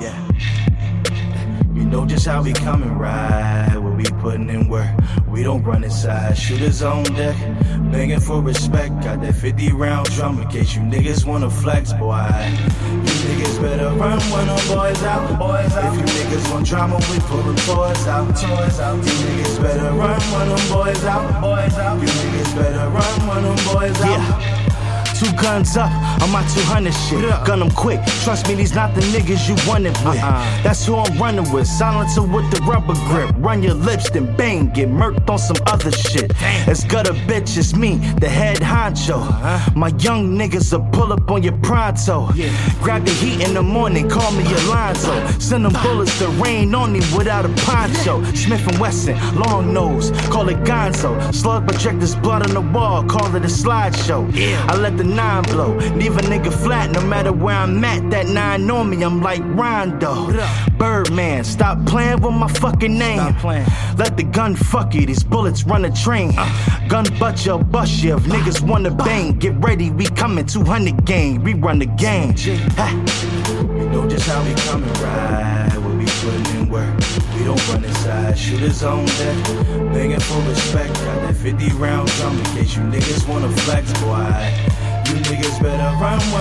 Yeah. 0.00 0.28
You 1.74 1.84
know 1.84 2.04
just 2.04 2.26
how 2.26 2.42
we 2.42 2.52
coming 2.52 2.92
right, 2.98 3.76
where 3.76 3.92
we 3.92 4.04
putting 4.20 4.50
in 4.50 4.68
work. 4.68 4.90
We 5.28 5.42
don't 5.42 5.62
run 5.62 5.84
inside, 5.84 6.36
shooters 6.36 6.82
on 6.82 7.04
deck, 7.04 7.36
begging 7.90 8.20
for 8.20 8.42
respect. 8.42 8.90
Got 9.02 9.22
that 9.22 9.34
50 9.34 9.72
round 9.72 10.10
drum 10.10 10.40
in 10.40 10.48
case 10.48 10.74
you 10.74 10.82
niggas 10.82 11.24
wanna 11.24 11.50
flex, 11.50 11.92
boy. 11.92 12.18
You 12.90 13.12
niggas 13.28 13.62
better 13.62 13.90
run 13.96 14.18
when 14.20 14.46
them 14.46 14.56
boys 14.68 15.02
out, 15.04 15.38
boys 15.38 15.72
out. 15.76 15.94
If 15.94 16.00
you 16.00 16.06
niggas 16.06 16.52
want 16.52 16.66
drama, 16.66 16.96
we 17.10 17.18
pull 17.20 17.42
the 17.42 17.54
toys 17.62 18.06
out, 18.06 18.26
toys 18.36 18.80
out. 18.80 18.96
You 18.96 19.12
niggas 19.12 19.62
better 19.62 19.92
run 19.96 20.20
when 20.20 20.48
them 20.48 20.72
boys 20.72 21.04
out, 21.04 21.40
boys 21.40 21.74
out. 21.74 22.00
You 22.00 22.08
niggas 22.08 22.56
better 22.56 22.88
run 22.90 23.28
when 23.28 23.42
them 23.44 23.56
boys 23.72 24.00
out. 24.00 24.40
Yeah. 24.40 24.61
Two 25.22 25.30
guns 25.36 25.76
up 25.76 25.88
on 26.20 26.32
my 26.32 26.42
200 26.48 26.92
shit. 26.92 27.46
Gun 27.46 27.60
them 27.60 27.70
quick. 27.70 28.00
Trust 28.24 28.48
me, 28.48 28.54
these 28.54 28.74
not 28.74 28.92
the 28.96 29.02
niggas 29.02 29.48
you 29.48 29.54
wanted 29.70 29.96
with. 29.98 30.18
Uh-uh. 30.18 30.62
That's 30.64 30.84
who 30.84 30.96
I'm 30.96 31.16
running 31.16 31.48
with. 31.52 31.68
Silencer 31.68 32.22
with 32.22 32.50
the 32.50 32.60
rubber 32.62 32.94
grip. 33.06 33.32
Run 33.38 33.62
your 33.62 33.74
lips, 33.74 34.10
then 34.10 34.34
bang. 34.36 34.70
Get 34.70 34.88
murked 34.88 35.30
on 35.30 35.38
some 35.38 35.58
other 35.66 35.92
shit. 35.92 36.32
It's 36.66 36.82
gutter 36.82 37.12
bitch, 37.12 37.56
it's 37.56 37.72
me, 37.76 37.98
the 38.18 38.28
head 38.28 38.56
honcho. 38.56 39.20
Uh-huh. 39.20 39.70
My 39.76 39.88
young 39.98 40.36
niggas 40.36 40.72
will 40.72 40.90
pull 40.90 41.12
up 41.12 41.30
on 41.30 41.44
your 41.44 41.56
pronto. 41.58 42.26
Grab 42.82 43.04
the 43.04 43.12
heat 43.12 43.46
in 43.46 43.54
the 43.54 43.62
morning, 43.62 44.08
call 44.08 44.32
me 44.32 44.44
Alonzo. 44.44 45.14
Send 45.38 45.66
them 45.66 45.72
bullets 45.84 46.18
to 46.18 46.26
rain 46.30 46.74
on 46.74 46.96
him 46.96 47.16
without 47.16 47.44
a 47.44 47.48
poncho. 47.64 48.24
Smith 48.34 48.66
and 48.66 48.78
Wesson, 48.80 49.16
long 49.38 49.72
nose, 49.72 50.10
call 50.32 50.48
it 50.48 50.58
Gonzo. 50.64 51.32
Slug 51.32 51.68
projectors, 51.68 52.16
blood 52.16 52.42
on 52.42 52.54
the 52.54 52.76
wall, 52.76 53.04
call 53.04 53.32
it 53.36 53.44
a 53.44 53.46
slideshow. 53.46 54.22
I 54.68 54.76
let 54.76 54.96
the 54.96 55.11
nine 55.14 55.42
blow, 55.44 55.76
leave 55.96 56.16
a 56.16 56.22
nigga 56.22 56.52
flat 56.52 56.90
no 56.90 57.00
matter 57.02 57.32
where 57.32 57.56
I'm 57.56 57.82
at. 57.84 58.10
That 58.10 58.28
nine 58.28 58.70
on 58.70 58.90
me, 58.90 59.02
I'm 59.02 59.20
like 59.20 59.42
Rondo. 59.44 60.32
Birdman, 60.78 61.44
stop 61.44 61.84
playing 61.86 62.20
with 62.20 62.34
my 62.34 62.48
fucking 62.48 62.98
name. 62.98 63.18
Stop 63.18 63.38
playing. 63.38 63.66
Let 63.96 64.16
the 64.16 64.24
gun 64.24 64.56
fuck 64.56 64.94
you, 64.94 65.06
these 65.06 65.22
bullets 65.22 65.64
run 65.64 65.84
a 65.84 65.92
train. 65.92 66.34
Uh. 66.36 66.88
Gun 66.88 67.06
butt 67.18 67.44
your 67.46 67.62
bust 67.62 68.02
you 68.02 68.16
if 68.16 68.22
niggas 68.24 68.60
wanna 68.60 68.90
uh. 68.90 69.04
bang. 69.04 69.38
Get 69.38 69.54
ready, 69.58 69.90
we 69.90 70.06
coming 70.06 70.46
200 70.46 71.04
gang, 71.04 71.42
we 71.42 71.54
run 71.54 71.78
the 71.78 71.86
game. 71.86 72.34
You 72.36 73.88
know 73.88 74.08
just 74.08 74.26
how 74.26 74.42
we 74.44 74.54
coming 74.62 74.92
right, 74.94 75.72
where 75.78 75.96
we 75.96 76.04
putting 76.04 76.56
in 76.56 76.68
work. 76.68 76.94
We 77.36 77.44
don't 77.44 77.68
run 77.68 77.84
inside, 77.84 78.38
shooters 78.38 78.82
on 78.82 79.04
deck, 79.06 79.44
begging 79.92 80.20
for 80.20 80.40
respect. 80.48 80.94
Got 80.94 81.22
that 81.22 81.36
50 81.36 81.70
round 81.72 82.08
drum 82.10 82.38
in 82.38 82.44
case 82.56 82.76
you 82.76 82.82
niggas 82.82 83.28
wanna 83.28 83.48
flex, 83.48 83.92
boy. 84.00 84.81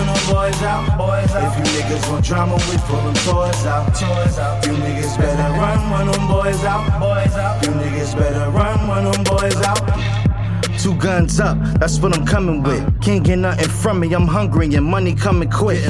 You 0.00 0.06
niggas 0.06 0.28
better 0.28 0.40
run 0.40 0.40
when 0.40 0.46
them 0.46 0.56
boys 0.56 0.62
out, 0.62 0.98
boys 0.98 1.30
out. 1.32 1.58
If 1.58 1.58
you 1.58 1.80
niggas 1.80 2.10
want 2.10 2.24
drama, 2.24 2.54
we 2.54 2.76
pull 2.88 3.02
them 3.02 3.14
toys 3.14 3.66
out, 3.66 3.94
toys 3.94 4.38
out. 4.38 4.66
You 4.66 4.72
niggas 4.72 5.18
better 5.18 5.52
run 5.52 5.90
when 5.90 6.06
them 6.10 6.28
boys 6.28 6.64
out, 6.64 7.00
boys 7.00 7.34
out. 7.34 7.62
You 7.62 7.72
niggas 7.72 8.16
better 8.16 8.50
run 8.50 8.88
when 8.88 9.04
them 9.04 9.24
boys 9.24 9.56
out. 9.56 10.19
Two 10.80 10.94
guns 10.94 11.38
up, 11.40 11.58
that's 11.78 11.98
what 11.98 12.16
I'm 12.16 12.24
coming 12.24 12.62
with. 12.62 13.02
Can't 13.02 13.22
get 13.22 13.36
nothing 13.36 13.68
from 13.68 14.00
me, 14.00 14.10
I'm 14.14 14.26
hungry 14.26 14.74
and 14.74 14.86
money 14.86 15.14
coming 15.14 15.50
quick. 15.50 15.80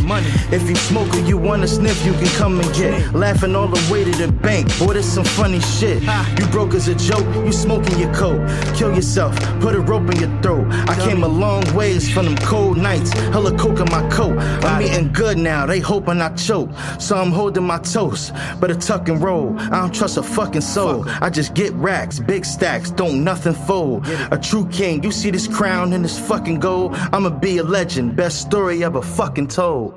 If 0.50 0.68
you 0.68 0.74
smoke 0.74 1.14
or 1.14 1.20
you 1.20 1.38
wanna 1.38 1.68
sniff, 1.68 2.04
you 2.04 2.12
can 2.12 2.26
come 2.36 2.58
and 2.58 2.74
get. 2.74 3.14
Laughing 3.14 3.54
all 3.54 3.68
the 3.68 3.80
way 3.92 4.02
to 4.02 4.10
the 4.10 4.32
bank, 4.32 4.66
boy, 4.80 4.94
this 4.94 5.14
some 5.14 5.22
funny 5.22 5.60
shit. 5.60 6.02
You 6.38 6.46
broke 6.46 6.74
as 6.74 6.88
a 6.88 6.96
joke, 6.96 7.24
you 7.46 7.52
smoking 7.52 8.00
your 8.00 8.12
coat. 8.12 8.40
Kill 8.74 8.92
yourself, 8.92 9.38
put 9.60 9.76
a 9.76 9.80
rope 9.80 10.10
in 10.10 10.18
your 10.18 10.42
throat. 10.42 10.66
I 10.88 10.96
came 11.04 11.22
a 11.22 11.28
long 11.28 11.62
ways 11.72 12.10
from 12.12 12.24
them 12.26 12.36
cold 12.38 12.76
nights, 12.76 13.12
hella 13.12 13.56
coke 13.56 13.78
in 13.78 13.88
my 13.90 14.08
coat. 14.10 14.36
I'm 14.64 14.82
eating 14.82 15.12
good 15.12 15.38
now, 15.38 15.66
they 15.66 15.78
hoping 15.78 16.20
I 16.20 16.30
choke. 16.34 16.70
So 16.98 17.16
I'm 17.16 17.30
holding 17.30 17.64
my 17.64 17.78
toast, 17.78 18.32
better 18.60 18.74
tuck 18.74 19.08
and 19.08 19.22
roll. 19.22 19.56
I 19.56 19.82
don't 19.82 19.94
trust 19.94 20.16
a 20.16 20.22
fucking 20.24 20.62
soul. 20.62 21.08
I 21.20 21.30
just 21.30 21.54
get 21.54 21.72
racks, 21.74 22.18
big 22.18 22.44
stacks, 22.44 22.90
don't 22.90 23.22
nothing 23.22 23.54
fold. 23.54 24.08
A 24.32 24.38
true 24.38 24.66
king, 24.80 25.02
you 25.02 25.12
see 25.12 25.30
this 25.30 25.46
crown 25.46 25.92
and 25.92 26.02
this 26.02 26.18
fucking 26.18 26.58
gold? 26.58 26.94
I'ma 27.12 27.28
be 27.28 27.58
a 27.58 27.62
legend, 27.62 28.16
best 28.16 28.40
story 28.40 28.82
ever 28.82 29.02
fucking 29.02 29.48
told. 29.48 29.92